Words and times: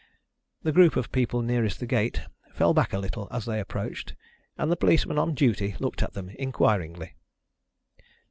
The 0.63 0.71
group 0.71 0.95
of 0.95 1.11
people 1.11 1.43
nearest 1.43 1.79
the 1.79 1.85
gate 1.85 2.21
fell 2.55 2.73
back 2.73 2.91
a 2.91 2.97
little 2.97 3.27
as 3.29 3.45
they 3.45 3.59
approached, 3.59 4.15
and 4.57 4.71
the 4.71 4.75
policeman 4.75 5.19
on 5.19 5.35
duty 5.35 5.75
looked 5.77 6.01
at 6.01 6.13
them 6.13 6.29
inquiringly. 6.29 7.13